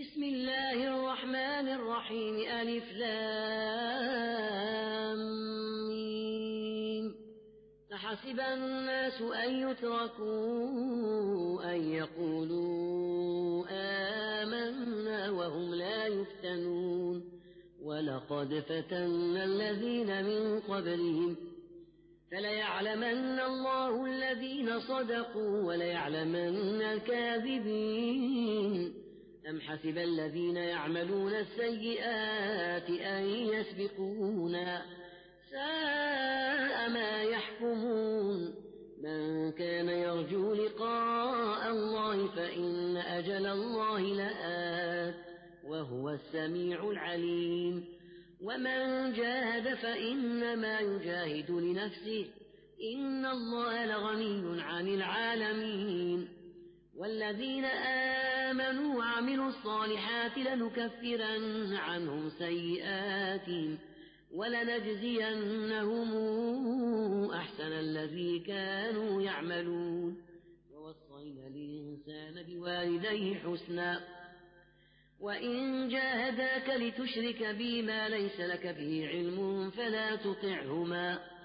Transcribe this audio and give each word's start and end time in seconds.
بسم 0.00 0.22
الله 0.22 0.72
الرحمن 0.72 1.68
الرحيم. 1.68 2.36
ألف 2.60 2.92
لام 2.92 3.18
ميم. 5.88 7.14
أحسب 7.92 8.40
الناس 8.40 9.22
أن 9.22 9.70
يتركوا 9.70 11.74
أن 11.74 11.92
يقولوا 11.92 13.64
آمنا 13.70 15.30
وهم 15.30 15.74
لا 15.74 16.06
يفتنون. 16.06 17.24
ولقد 17.82 18.64
فتنا 18.68 19.44
الذين 19.44 20.24
من 20.24 20.60
قبلهم. 20.60 21.36
فليعلمن 22.32 23.40
الله 23.40 24.06
الذين 24.06 24.80
صدقوا 24.80 25.62
وليعلمن 25.62 26.82
الكاذبين. 26.82 29.05
أم 29.50 29.60
حسب 29.60 29.98
الذين 29.98 30.56
يعملون 30.56 31.34
السيئات 31.34 32.90
أن 32.90 33.24
يسبقونا 33.24 34.82
ساء 35.50 36.90
ما 36.90 37.22
يحكمون 37.22 38.54
من 39.02 39.52
كان 39.52 39.88
يرجو 39.88 40.54
لقاء 40.54 41.70
الله 41.70 42.28
فإن 42.28 42.96
أجل 42.96 43.46
الله 43.46 44.00
لآت 44.00 45.14
وهو 45.64 46.10
السميع 46.10 46.90
العليم 46.90 47.84
ومن 48.42 49.12
جاهد 49.12 49.74
فإنما 49.74 50.80
يجاهد 50.80 51.50
لنفسه 51.50 52.26
إن 52.94 53.26
الله 53.26 53.86
لغني 53.86 54.62
عن 54.62 54.88
العالمين 54.88 56.28
والذين 56.98 57.64
آمنوا 58.44 58.98
وعملوا 58.98 59.48
الصالحات 59.48 60.38
لنكفرن 60.38 61.74
عنهم 61.74 62.30
سيئاتهم 62.30 63.78
ولنجزينهم 64.34 66.10
أحسن 67.30 67.72
الذي 67.72 68.38
كانوا 68.38 69.22
يعملون. 69.22 70.22
ووصينا 70.74 71.46
الإنسان 71.46 72.42
بوالديه 72.48 73.34
حسنا. 73.34 74.00
وإن 75.20 75.88
جاهداك 75.88 76.70
لتشرك 76.70 77.44
بي 77.44 77.82
ما 77.82 78.08
ليس 78.08 78.40
لك 78.40 78.66
به 78.66 79.08
علم 79.08 79.70
فلا 79.70 80.16
تطعهما. 80.16 81.35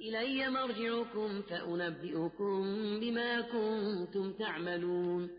إلي 0.00 0.50
مرجعكم 0.50 1.42
فأنبئكم 1.42 2.60
بما 3.00 3.40
كنتم 3.40 4.32
تعملون. 4.32 5.30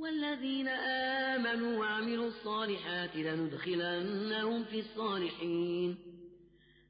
والذين 0.00 0.68
آمنوا 0.68 1.78
وعملوا 1.78 2.28
الصالحات 2.28 3.16
لندخلنهم 3.16 4.64
في 4.64 4.80
الصالحين. 4.80 5.96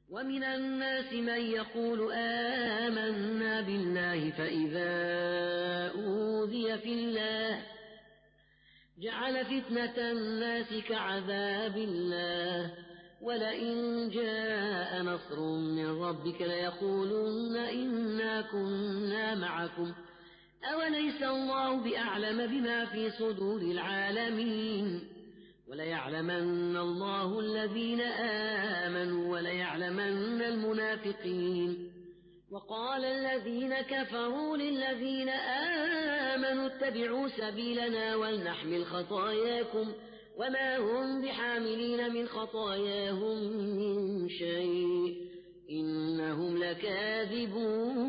ومن 0.09 0.43
الناس 0.43 1.13
من 1.13 1.41
يقول 1.41 2.11
آمنا 2.13 3.61
بالله 3.61 4.31
فإذا 4.31 4.91
أوذي 5.91 6.77
في 6.77 6.93
الله 6.93 7.61
جعل 8.99 9.45
فتنة 9.45 10.11
الناس 10.11 10.73
كعذاب 10.89 11.77
الله. 11.77 12.73
ولئن 13.21 14.09
جاء 14.09 15.01
نصر 15.03 15.39
من 15.49 16.01
ربك 16.01 16.41
ليقولن 16.41 17.55
إنا 17.55 18.41
كنا 18.41 19.35
معكم 19.35 19.93
أوليس 20.73 21.23
الله 21.23 21.77
بأعلم 21.77 22.47
بما 22.47 22.85
في 22.85 23.11
صدور 23.11 23.61
العالمين 23.61 25.07
وليعلمن 25.67 26.77
الله 26.77 27.39
الذين 27.39 28.01
آمنوا 28.81 29.33
وليعلمن 29.33 30.41
المنافقين 30.41 31.91
وقال 32.51 33.05
الذين 33.05 33.75
كفروا 33.81 34.57
للذين 34.57 35.29
آمنوا 35.29 36.67
اتبعوا 36.67 37.27
سبيلنا 37.27 38.15
ولنحمل 38.15 38.85
خطاياكم 38.85 39.93
وما 40.37 40.77
هم 40.77 41.21
بحاملين 41.21 42.13
من 42.13 42.27
خطاياهم 42.27 43.37
من 43.77 44.29
شيء 44.29 45.27
إنهم 45.71 46.57
لكاذبون 46.57 48.07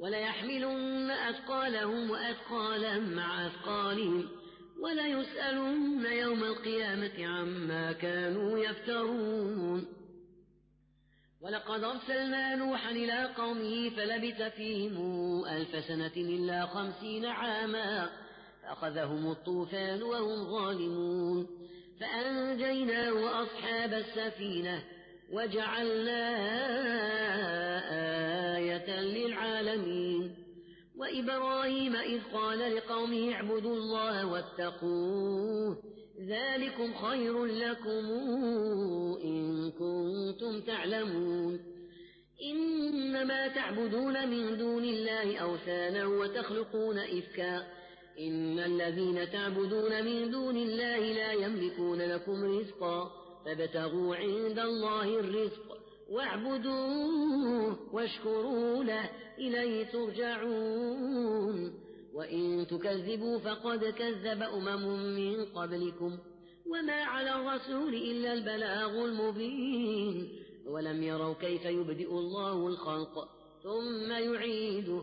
وليحملن 0.00 1.10
أثقالهم 1.10 2.10
وأثقالا 2.10 2.98
مع 2.98 3.46
أثقالهم 3.46 4.28
وليسألن 4.80 6.06
يوم 6.06 6.44
القيامة 6.44 7.26
عما 7.26 7.92
كانوا 7.92 8.58
يفترون 8.58 9.86
ولقد 11.40 11.84
أرسلنا 11.84 12.56
نوحا 12.56 12.90
إلى 12.90 13.24
قومه 13.36 13.90
فلبث 13.90 14.42
فيهم 14.42 15.44
ألف 15.44 15.84
سنة 15.84 16.12
إلا 16.16 16.66
خمسين 16.66 17.24
عاما 17.24 18.10
فأخذهم 18.62 19.30
الطوفان 19.30 20.02
وهم 20.02 20.44
ظالمون 20.44 21.46
فأنجيناه 22.00 23.12
وأصحاب 23.12 23.92
السفينة 23.92 24.82
وجعلنا 25.32 26.28
آية 28.56 29.00
للعالمين 29.00 30.34
وإبراهيم 30.96 31.96
إذ 31.96 32.20
قال 32.32 32.76
لقومه 32.76 33.32
اعبدوا 33.32 33.76
الله 33.76 34.26
واتقوه 34.26 35.82
ذلكم 36.20 36.94
خير 36.94 37.44
لكم 37.44 38.04
إن 39.24 39.70
كنتم 39.70 40.60
تعلمون 40.60 41.60
إنما 42.42 43.48
تعبدون 43.48 44.28
من 44.28 44.58
دون 44.58 44.84
الله 44.84 45.38
أوثانا 45.38 46.06
وتخلقون 46.06 46.98
إفكا 46.98 47.81
إن 48.18 48.58
الذين 48.58 49.30
تعبدون 49.30 50.04
من 50.04 50.30
دون 50.30 50.56
الله 50.56 50.98
لا 50.98 51.32
يملكون 51.32 52.02
لكم 52.02 52.44
رزقا 52.44 53.10
فابتغوا 53.44 54.16
عند 54.16 54.58
الله 54.58 55.20
الرزق 55.20 55.78
واعبدوه 56.10 57.94
واشكروا 57.94 58.84
له 58.84 59.10
إليه 59.38 59.84
ترجعون 59.84 61.74
وإن 62.14 62.66
تكذبوا 62.70 63.38
فقد 63.38 63.84
كذب 63.84 64.42
أمم 64.42 65.16
من 65.16 65.44
قبلكم 65.44 66.18
وما 66.66 67.02
على 67.02 67.34
الرسول 67.34 67.94
إلا 67.94 68.32
البلاغ 68.32 69.04
المبين 69.04 70.28
ولم 70.66 71.02
يروا 71.02 71.34
كيف 71.34 71.64
يبدئ 71.64 72.10
الله 72.10 72.66
الخلق 72.66 73.28
ثم 73.62 74.12
يعيده 74.12 75.02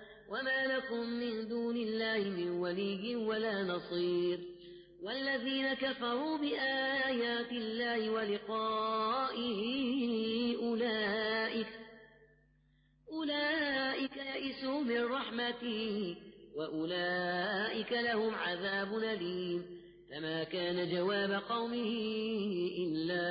وما 0.31 0.67
لكم 0.67 1.09
من 1.09 1.47
دون 1.47 1.77
الله 1.77 2.29
من 2.29 2.49
ولي 2.49 3.15
ولا 3.15 3.63
نصير 3.63 4.39
والذين 5.03 5.73
كفروا 5.73 6.37
بآيات 6.37 7.51
الله 7.51 8.09
ولقائه 8.09 9.61
أولئك 10.57 11.67
أولئك 13.11 14.17
يئسوا 14.17 14.81
من 14.81 15.03
رحمته 15.03 16.15
وأولئك 16.55 17.91
لهم 17.91 18.35
عذاب 18.35 18.97
أليم 18.97 19.81
فما 20.11 20.43
كان 20.43 20.89
جواب 20.89 21.31
قومه 21.49 21.91
إلا 22.77 23.23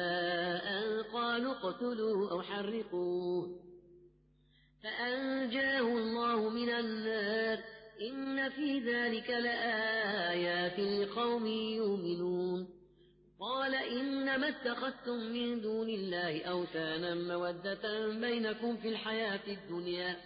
أن 0.79 1.02
قالوا 1.02 1.52
اقتلوه 1.52 2.32
أو 2.32 2.43
حرقوه 2.43 3.69
فأنجاه 4.85 5.81
الله 5.81 6.49
من 6.49 6.71
النار. 6.71 7.59
إن 8.00 8.49
في 8.49 8.79
ذلك 8.79 9.31
لآيات 9.31 10.79
لقوم 10.79 11.47
يؤمنون. 11.47 12.69
قال 13.41 13.75
إنما 13.75 14.49
اتخذتم 14.49 15.17
من 15.17 15.61
دون 15.61 15.88
الله 15.88 16.43
أوثانا 16.43 17.15
مودة 17.15 18.09
بينكم 18.09 18.77
في 18.77 18.88
الحياة 18.88 19.41
الدنيا. 19.49 20.17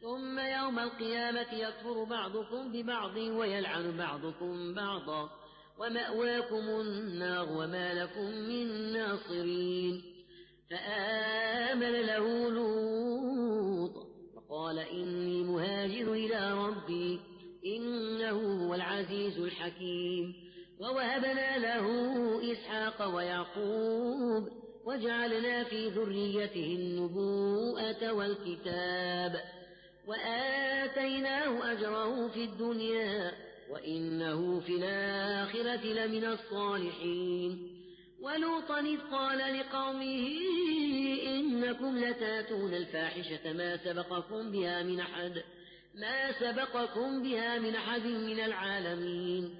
ثم 0.00 0.38
يوم 0.38 0.78
القيامة 0.78 1.54
يكفر 1.54 2.04
بعضكم 2.04 2.72
ببعض 2.72 3.16
ويلعن 3.16 3.96
بعضكم 3.96 4.74
بعضا. 4.74 5.30
ومأواكم 5.78 6.68
النار 6.80 7.52
وما 7.52 7.94
لكم 7.94 8.30
من 8.30 8.92
ناصرين. 8.92 10.17
فآمن 10.70 11.92
له 11.92 12.50
لوط 12.50 14.06
وقال 14.34 14.78
إني 14.78 15.42
مهاجر 15.42 16.12
إلى 16.12 16.52
ربي 16.52 17.20
إنه 17.66 18.66
هو 18.66 18.74
العزيز 18.74 19.38
الحكيم 19.38 20.34
ووهبنا 20.80 21.58
له 21.58 21.86
إسحاق 22.52 23.14
ويعقوب 23.14 24.48
وجعلنا 24.84 25.64
في 25.64 25.88
ذريته 25.88 26.76
النبوءة 26.78 28.12
والكتاب 28.12 29.40
وآتيناه 30.06 31.72
أجره 31.72 32.28
في 32.28 32.44
الدنيا 32.44 33.32
وإنه 33.70 34.60
في 34.60 34.76
الآخرة 34.76 35.86
لمن 35.86 36.24
الصالحين 36.24 37.77
ولوطا 38.22 38.80
إذ 38.80 38.98
قال 39.12 39.58
لقومه 39.58 40.28
إنكم 41.26 41.98
لتأتون 41.98 42.74
الفاحشة 42.74 43.52
ما 43.52 43.76
سبقكم 43.76 44.50
بها 44.50 44.82
من 44.82 45.00
أحد 45.00 45.42
ما 45.94 46.32
سبقكم 46.32 47.22
بها 47.22 47.58
من 47.58 47.74
أحد 47.74 48.06
من 48.06 48.40
العالمين. 48.40 49.54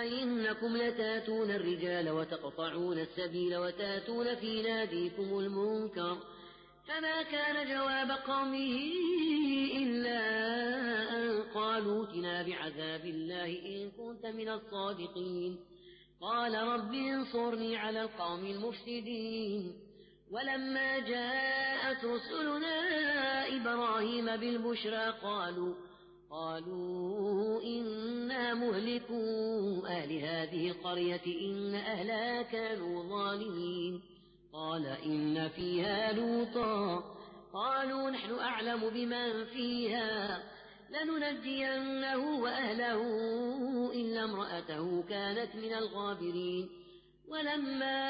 أئنكم 0.00 0.76
لتأتون 0.76 1.50
الرجال 1.50 2.10
وتقطعون 2.10 2.98
السبيل 2.98 3.56
وتأتون 3.56 4.34
في 4.34 4.62
ناديكم 4.62 5.38
المنكر. 5.38 6.18
فما 6.88 7.22
كان 7.22 7.68
جواب 7.68 8.10
قومه 8.10 8.92
إلا 9.76 10.20
أن 11.16 11.42
قالوا 11.54 12.04
اتنا 12.04 12.42
بعذاب 12.42 13.04
الله 13.04 13.46
إن 13.66 13.90
كنت 13.90 14.26
من 14.26 14.48
الصادقين. 14.48 15.69
قال 16.20 16.54
رب 16.54 16.94
انصرني 16.94 17.76
على 17.76 18.02
القوم 18.02 18.46
المفسدين. 18.46 19.72
ولما 20.30 20.98
جاءت 20.98 22.04
رسلنا 22.04 22.76
إبراهيم 23.56 24.36
بالبشرى 24.36 25.14
قالوا 25.22 25.74
قالوا 26.30 27.62
إنا 27.62 28.54
مهلكو 28.54 29.86
أهل 29.86 30.12
هذه 30.12 30.70
القرية 30.70 31.26
إن 31.26 31.74
أهلها 31.74 32.42
كانوا 32.42 33.02
ظالمين. 33.02 34.02
قال 34.52 34.86
إن 34.86 35.48
فيها 35.48 36.12
لوطا. 36.12 37.04
قالوا 37.52 38.10
نحن 38.10 38.34
أعلم 38.34 38.88
بمن 38.88 39.44
فيها. 39.44 40.42
لننجينه 40.90 42.40
وأهله 42.40 43.02
إلا 43.94 44.24
امرأته 44.24 45.04
كانت 45.08 45.54
من 45.54 45.72
الغابرين. 45.74 46.68
ولما 47.28 48.00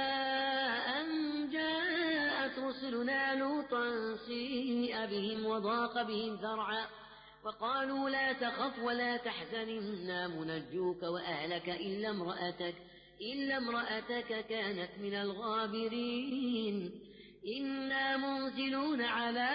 أن 1.01 1.07
جاءت 1.51 2.59
رسلنا 2.59 3.35
لوطا 3.35 4.17
سيء 4.27 5.07
بهم 5.07 5.47
وضاق 5.47 6.03
بهم 6.03 6.35
ذرعا 6.35 6.87
وقالوا 7.45 8.11
لا 8.11 8.33
تخف 8.33 8.79
ولا 8.83 9.17
تحزن 9.17 9.69
إنا 9.69 10.29
منجوك 10.29 11.03
وأهلك 11.03 11.69
إلا 11.69 12.11
امرأتك 12.11 12.75
إلا 13.21 13.57
امرأتك 13.57 14.47
كانت 14.47 14.91
من 15.01 15.15
الغابرين. 15.15 17.10
إنا 17.47 18.17
منزلون 18.17 19.03
على 19.03 19.49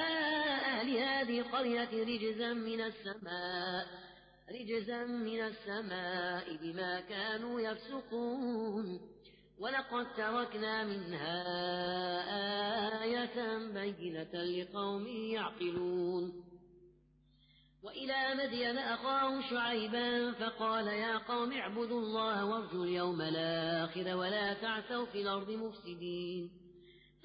أهل 0.65 0.97
هذه 0.97 1.39
القرية 1.39 2.03
رجزا 2.03 2.53
من 2.53 2.81
السماء 2.81 4.05
رجزا 4.51 5.05
من 5.05 5.41
السماء 5.41 6.57
بما 6.61 7.01
كانوا 7.01 7.61
يفسقون. 7.61 9.01
ولقد 9.59 10.13
تركنا 10.17 10.83
منها 10.83 11.43
آية 13.03 13.57
بينة 13.73 14.43
لقوم 14.43 15.07
يعقلون. 15.07 16.43
وإلى 17.83 18.35
مدين 18.35 18.77
أخاه 18.77 19.49
شعيبا 19.49 20.31
فقال 20.31 20.87
يا 20.87 21.17
قوم 21.17 21.51
اعبدوا 21.51 21.99
الله 21.99 22.45
وارجوا 22.45 22.85
اليوم 22.85 23.21
الآخر 23.21 24.15
ولا 24.17 24.53
تعثوا 24.53 25.05
في 25.05 25.21
الأرض 25.21 25.51
مفسدين. 25.51 26.64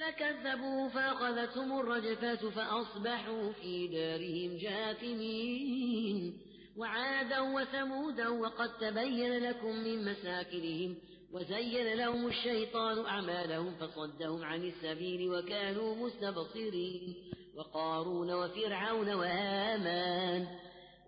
فكذبوا 0.01 0.89
فأخذتهم 0.89 1.81
الرجفة 1.81 2.51
فأصبحوا 2.51 3.53
في 3.53 3.89
دارهم 3.89 4.57
جاثمين 4.57 6.39
وعادا 6.77 7.41
وثمودا 7.41 8.29
وقد 8.29 8.79
تبين 8.79 9.39
لكم 9.39 9.77
من 9.77 10.05
مساكنهم 10.05 10.97
وزين 11.33 11.95
لهم 11.95 12.27
الشيطان 12.27 13.07
أعمالهم 13.07 13.75
فصدهم 13.75 14.45
عن 14.45 14.63
السبيل 14.65 15.31
وكانوا 15.31 15.97
مستبصرين 15.97 17.15
وقارون 17.57 18.33
وفرعون 18.33 19.13
وهامان 19.13 20.47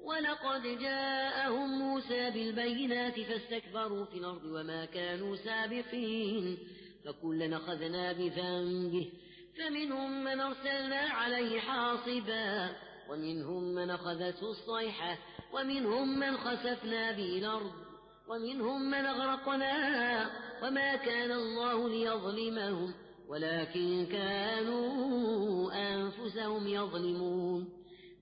ولقد 0.05 0.63
جاءهم 0.63 1.79
موسى 1.79 2.31
بالبينات 2.31 3.21
فاستكبروا 3.21 4.05
في 4.05 4.19
الأرض 4.19 4.45
وما 4.45 4.85
كانوا 4.85 5.37
سابقين 5.37 6.59
فكلا 7.05 7.57
أخذنا 7.57 8.13
بذنبه. 8.13 9.13
فمنهم 9.59 10.25
من 10.25 10.41
أرسلنا 10.41 11.01
عليه 11.01 11.61
حاصبا 11.61 12.71
ومنهم 13.11 13.63
من 13.63 13.91
أخذته 13.91 14.51
الصيحة 14.51 15.19
ومنهم 15.55 16.19
من 16.19 16.37
خسفنا 16.37 17.13
به 17.13 17.39
الأرض 17.39 17.73
ومنهم 18.29 18.91
من 18.91 19.05
أغرقنا. 19.07 20.31
وما 20.63 20.97
كان 20.97 21.33
الله 21.33 21.89
ليظلمهم 21.89 22.95
ولكن 23.29 24.07
كانوا 24.13 25.73
أنفسهم 25.73 26.67
يظلمون. 26.67 27.69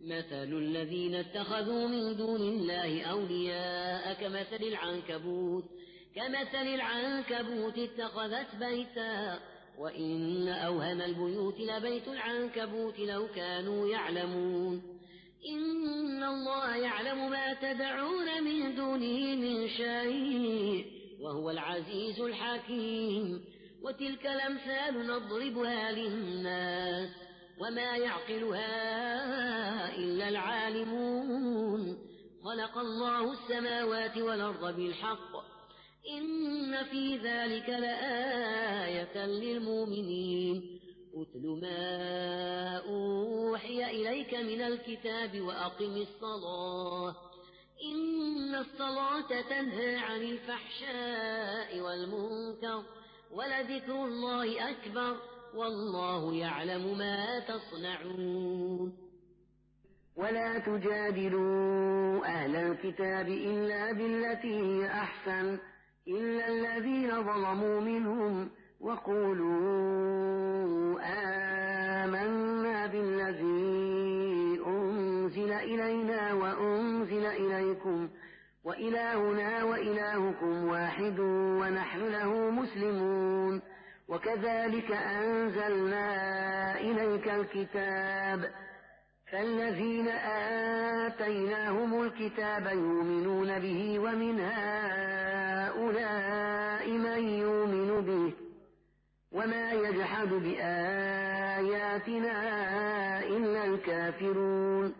مثل 0.00 0.52
الذين 0.52 1.14
اتخذوا 1.14 1.88
من 1.88 2.16
دون 2.16 2.40
الله 2.40 3.02
أولياء 3.02 4.14
كمثل 4.14 4.64
العنكبوت. 4.64 5.64
كمثل 6.16 6.66
العنكبوت 6.74 7.78
اتخذت 7.78 8.56
بيتا 8.60 9.38
وإن 9.78 10.48
أوهن 10.48 11.02
البيوت 11.02 11.60
لبيت 11.60 12.08
العنكبوت 12.08 12.98
لو 12.98 13.28
كانوا 13.34 13.88
يعلمون. 13.88 14.82
إن 15.48 16.22
الله 16.22 16.76
يعلم 16.76 17.30
ما 17.30 17.54
تدعون 17.54 18.44
من 18.44 18.74
دونه 18.74 19.36
من 19.36 19.68
شيء 19.68 20.86
وهو 21.20 21.50
العزيز 21.50 22.20
الحكيم. 22.20 23.44
وتلك 23.82 24.26
الأمثال 24.26 25.06
نضربها 25.06 25.92
للناس 25.92 27.08
وما 27.58 27.96
يعقلها 27.96 28.66
إلا 29.96 30.28
العالمون. 30.28 31.98
خلق 32.44 32.78
الله 32.78 33.32
السماوات 33.32 34.18
والأرض 34.18 34.76
بالحق 34.76 35.59
إن 36.18 36.84
في 36.84 37.16
ذلك 37.16 37.68
لآية 37.68 39.26
للمؤمنين 39.26 40.80
أتل 41.14 41.58
ما 41.62 42.76
أوحي 42.76 43.84
إليك 43.90 44.34
من 44.34 44.60
الكتاب 44.62 45.40
وأقم 45.40 45.96
الصلاة 45.96 47.16
إن 47.84 48.54
الصلاة 48.54 49.40
تنهى 49.40 49.96
عن 49.96 50.22
الفحشاء 50.22 51.80
والمنكر 51.80 52.82
ولذكر 53.30 54.04
الله 54.04 54.70
أكبر 54.70 55.16
والله 55.54 56.34
يعلم 56.34 56.98
ما 56.98 57.38
تصنعون 57.38 58.96
ولا 60.16 60.58
تجادلوا 60.58 62.26
أهل 62.26 62.56
الكتاب 62.56 63.28
إلا 63.28 63.92
بالتي 63.92 64.54
هي 64.54 64.86
أحسن 64.86 65.58
إلا 66.08 66.48
الذين 66.48 67.10
ظلموا 67.22 67.80
منهم 67.80 68.50
وقولوا 68.80 69.50
آمنا 72.04 72.86
بالذي 72.86 74.60
أنزل 74.66 75.52
إلينا 75.52 76.32
وأنزل 76.32 77.26
إليكم 77.26 78.08
وإلهنا 78.64 79.64
وإلهكم 79.64 80.64
واحد 80.68 81.18
ونحن 81.60 82.00
له 82.00 82.50
مسلمون 82.50 83.62
وكذلك 84.08 84.90
أنزلنا 84.92 86.06
إليك 86.80 87.28
الكتاب 87.28 88.50
فالذين 89.32 90.08
آتيناهم 91.08 92.02
الكتاب 92.02 92.66
يؤمنون 92.66 93.58
به 93.58 93.98
ومن 93.98 94.40
هؤلاء 94.40 95.90
من 96.88 97.28
يؤمن 97.28 98.00
به 98.00 98.32
وما 99.32 99.72
يجحد 99.72 100.28
بآياتنا 100.28 101.90
إلا 103.24 103.64
الكافرون 103.64 104.94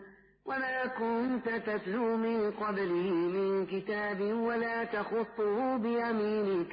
وما 0.45 0.85
كنت 0.85 1.49
تتلو 1.49 2.17
من 2.17 2.51
قبله 2.51 3.11
من 3.11 3.65
كتاب 3.65 4.21
ولا 4.21 4.83
تخطه 4.83 5.77
بيمينك 5.77 6.67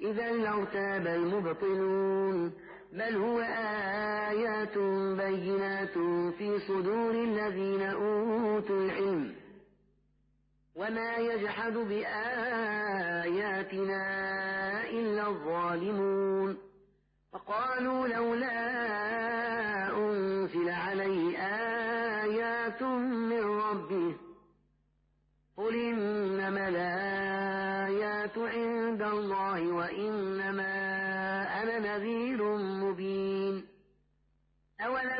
إذا 0.00 0.32
لارتاب 0.32 1.06
المبطلون 1.06 2.52
بل 2.92 3.16
هو 3.16 3.40
آيات 4.28 4.78
بينات 5.18 5.98
في 6.38 6.58
صدور 6.68 7.10
الذين 7.10 7.82
أوتوا 7.82 8.84
العلم. 8.84 9.34
وما 10.76 11.16
يجحد 11.16 11.72
بآياتنا 11.72 12.42
إلا 14.90 15.28
الظالمون. 15.28 16.58
فقالوا 17.32 18.08
لولا 18.08 18.91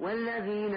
والذين 0.00 0.74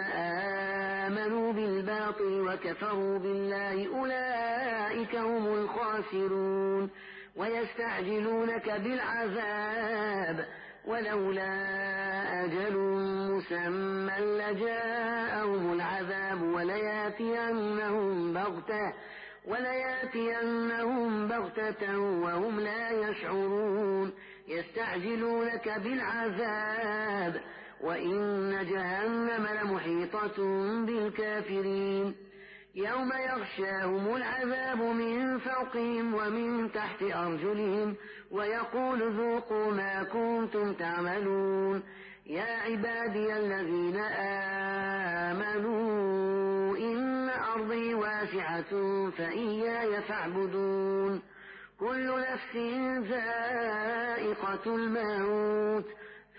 آمنوا 1.07 1.53
بالباطل 1.53 2.41
وكفروا 2.49 3.19
بالله 3.19 3.87
أولئك 3.99 5.15
هم 5.15 5.47
الخاسرون 5.47 6.89
ويستعجلونك 7.35 8.69
بالعذاب 8.69 10.45
ولولا 10.85 11.53
أجل 12.45 12.77
مسمى 13.31 14.13
لجاءهم 14.19 15.73
العذاب 15.73 16.41
وليأتينهم 16.41 18.33
بغتة 18.33 18.93
وليأتينهم 19.47 21.27
بغتة 21.27 21.97
وهم 21.97 22.59
لا 22.59 22.89
يشعرون 22.91 24.13
يستعجلونك 24.47 25.79
بالعذاب 25.83 27.41
وإن 27.83 28.65
جهنم 28.69 29.47
لمحيطة 29.61 30.37
بالكافرين. 30.85 32.15
يوم 32.75 33.11
يغشاهم 33.29 34.15
العذاب 34.15 34.77
من 34.81 35.39
فوقهم 35.39 36.13
ومن 36.13 36.71
تحت 36.71 37.03
أرجلهم 37.03 37.95
ويقول 38.31 39.13
ذوقوا 39.13 39.71
ما 39.71 40.03
كنتم 40.03 40.73
تعملون. 40.73 41.83
يا 42.25 42.43
عبادي 42.43 43.37
الذين 43.37 43.97
آمنوا 45.31 46.77
إن 46.77 47.29
أرضي 47.29 47.93
واسعة 47.93 48.71
فإياي 49.09 50.01
فاعبدون. 50.01 51.21
كل 51.79 52.19
نفس 52.19 52.55
ذائقة 53.09 54.75
الموت. 54.75 55.85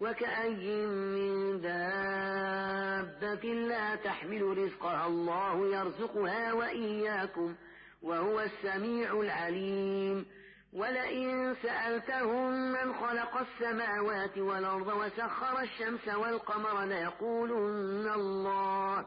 وكأي 0.00 0.86
من 0.86 1.60
دابة 1.60 3.52
لا 3.52 3.94
تحمل 3.94 4.58
رزقها 4.58 5.06
الله 5.06 5.66
يرزقها 5.66 6.52
وإياكم 6.52 7.54
وهو 8.02 8.40
السميع 8.40 9.20
العليم 9.20 10.26
ولئن 10.72 11.54
سألتهم 11.62 12.72
من 12.72 12.94
خلق 12.94 13.36
السماوات 13.36 14.38
والأرض 14.38 14.86
وسخر 14.86 15.60
الشمس 15.60 16.08
والقمر 16.08 16.84
ليقولن 16.84 18.10
الله 18.14 19.06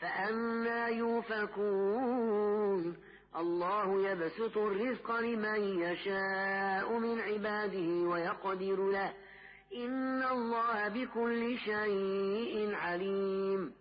فأنا 0.00 0.88
يوفكون 1.80 2.96
الله 3.36 4.10
يبسط 4.10 4.56
الرزق 4.56 5.10
لمن 5.20 5.80
يشاء 5.82 6.98
من 6.98 7.20
عباده 7.20 8.08
ويقدر 8.10 8.90
له 8.90 9.12
إن 9.76 10.22
الله 10.22 10.88
بكل 10.88 11.58
شيء 11.58 12.74
عليم. 12.74 13.72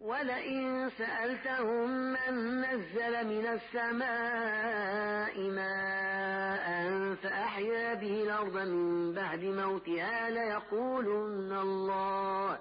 ولئن 0.00 0.90
سألتهم 0.98 1.90
من 1.90 2.60
نزل 2.60 3.26
من 3.26 3.46
السماء 3.46 5.40
ماء 5.50 7.14
فأحيا 7.14 7.94
به 7.94 8.22
الأرض 8.22 8.56
من 8.56 9.14
بعد 9.14 9.44
موتها 9.44 10.30
ليقولن 10.30 11.52
الله 11.52 12.58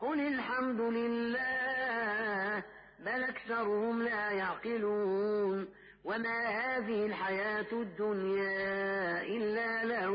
قل 0.00 0.20
الحمد 0.20 0.80
لله 0.80 2.62
بل 2.98 3.24
أكثرهم 3.24 4.02
لا 4.02 4.30
يعقلون. 4.30 5.68
وما 6.04 6.46
هذه 6.46 7.06
الحياة 7.06 7.72
الدنيا 7.72 9.22
إلا 9.22 9.84
له 9.84 10.10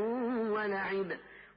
ولعب 0.52 1.12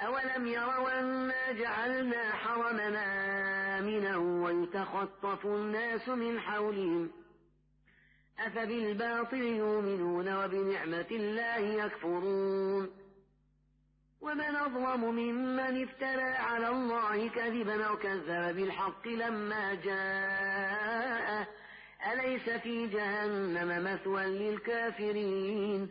أولم 0.00 0.46
يروا 0.46 1.00
أنا 1.00 1.52
جعلنا 1.52 2.32
حرمنا 2.32 3.04
آمنا 3.78 4.16
ويتخطف 4.16 5.46
الناس 5.46 6.08
من 6.08 6.40
حولهم 6.40 7.10
أفبالباطل 8.38 9.42
يؤمنون 9.42 10.34
وبنعمة 10.34 11.06
الله 11.10 11.56
يكفرون 11.58 12.90
ومن 14.20 14.56
أظلم 14.56 15.04
ممن 15.04 15.82
افترى 15.82 16.22
على 16.22 16.68
الله 16.68 17.28
كذبا 17.28 17.84
أو 17.84 17.96
كذب 17.96 18.56
بالحق 18.56 19.08
لما 19.08 19.74
جاءه 19.74 21.46
أليس 22.12 22.50
في 22.50 22.86
جهنم 22.86 23.84
مثوى 23.84 24.24
للكافرين 24.24 25.90